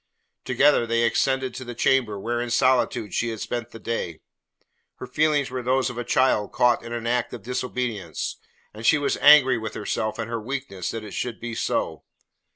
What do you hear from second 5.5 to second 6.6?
were those of a child